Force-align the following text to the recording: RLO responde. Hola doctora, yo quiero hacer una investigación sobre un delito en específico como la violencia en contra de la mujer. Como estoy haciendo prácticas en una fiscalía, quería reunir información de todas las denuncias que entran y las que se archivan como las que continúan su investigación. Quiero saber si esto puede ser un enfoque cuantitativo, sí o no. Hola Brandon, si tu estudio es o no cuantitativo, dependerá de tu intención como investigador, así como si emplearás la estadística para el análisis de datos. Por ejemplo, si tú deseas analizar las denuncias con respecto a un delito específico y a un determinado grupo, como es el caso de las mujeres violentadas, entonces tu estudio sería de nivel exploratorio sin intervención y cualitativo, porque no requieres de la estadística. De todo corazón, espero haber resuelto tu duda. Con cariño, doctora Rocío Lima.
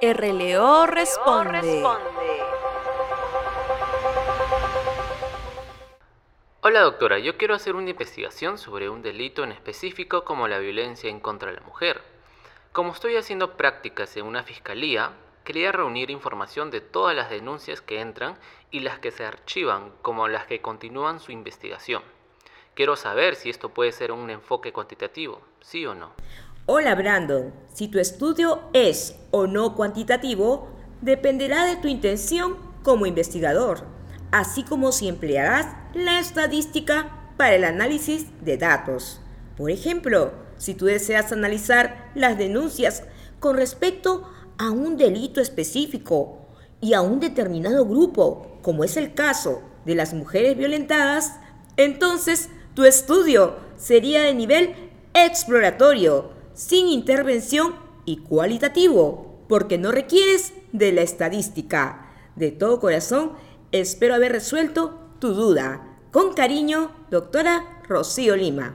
RLO 0.00 0.86
responde. 0.86 1.82
Hola 6.60 6.80
doctora, 6.82 7.18
yo 7.18 7.36
quiero 7.36 7.56
hacer 7.56 7.74
una 7.74 7.90
investigación 7.90 8.58
sobre 8.58 8.88
un 8.88 9.02
delito 9.02 9.42
en 9.42 9.50
específico 9.50 10.24
como 10.24 10.46
la 10.46 10.58
violencia 10.58 11.10
en 11.10 11.18
contra 11.18 11.50
de 11.50 11.56
la 11.56 11.66
mujer. 11.66 12.00
Como 12.70 12.92
estoy 12.92 13.16
haciendo 13.16 13.56
prácticas 13.56 14.16
en 14.16 14.26
una 14.26 14.44
fiscalía, 14.44 15.10
quería 15.42 15.72
reunir 15.72 16.10
información 16.10 16.70
de 16.70 16.80
todas 16.80 17.16
las 17.16 17.28
denuncias 17.28 17.80
que 17.80 18.00
entran 18.00 18.38
y 18.70 18.80
las 18.80 19.00
que 19.00 19.10
se 19.10 19.24
archivan 19.24 19.90
como 20.02 20.28
las 20.28 20.46
que 20.46 20.60
continúan 20.62 21.18
su 21.18 21.32
investigación. 21.32 22.04
Quiero 22.74 22.94
saber 22.94 23.34
si 23.34 23.50
esto 23.50 23.70
puede 23.70 23.90
ser 23.90 24.12
un 24.12 24.30
enfoque 24.30 24.72
cuantitativo, 24.72 25.42
sí 25.60 25.84
o 25.86 25.96
no. 25.96 26.12
Hola 26.70 26.94
Brandon, 26.94 27.50
si 27.72 27.88
tu 27.88 27.98
estudio 27.98 28.60
es 28.74 29.14
o 29.30 29.46
no 29.46 29.74
cuantitativo, 29.74 30.68
dependerá 31.00 31.64
de 31.64 31.76
tu 31.76 31.88
intención 31.88 32.56
como 32.82 33.06
investigador, 33.06 33.84
así 34.32 34.64
como 34.64 34.92
si 34.92 35.08
emplearás 35.08 35.66
la 35.94 36.20
estadística 36.20 37.32
para 37.38 37.54
el 37.54 37.64
análisis 37.64 38.26
de 38.44 38.58
datos. 38.58 39.18
Por 39.56 39.70
ejemplo, 39.70 40.32
si 40.58 40.74
tú 40.74 40.84
deseas 40.84 41.32
analizar 41.32 42.10
las 42.14 42.36
denuncias 42.36 43.02
con 43.40 43.56
respecto 43.56 44.28
a 44.58 44.70
un 44.70 44.98
delito 44.98 45.40
específico 45.40 46.48
y 46.82 46.92
a 46.92 47.00
un 47.00 47.18
determinado 47.18 47.86
grupo, 47.86 48.58
como 48.60 48.84
es 48.84 48.98
el 48.98 49.14
caso 49.14 49.62
de 49.86 49.94
las 49.94 50.12
mujeres 50.12 50.54
violentadas, 50.54 51.32
entonces 51.78 52.50
tu 52.74 52.84
estudio 52.84 53.56
sería 53.78 54.20
de 54.20 54.34
nivel 54.34 54.74
exploratorio 55.14 56.36
sin 56.58 56.88
intervención 56.88 57.76
y 58.04 58.16
cualitativo, 58.16 59.38
porque 59.48 59.78
no 59.78 59.92
requieres 59.92 60.52
de 60.72 60.90
la 60.90 61.02
estadística. 61.02 62.10
De 62.34 62.50
todo 62.50 62.80
corazón, 62.80 63.34
espero 63.70 64.16
haber 64.16 64.32
resuelto 64.32 64.98
tu 65.20 65.34
duda. 65.34 65.86
Con 66.10 66.34
cariño, 66.34 66.90
doctora 67.12 67.80
Rocío 67.88 68.34
Lima. 68.34 68.74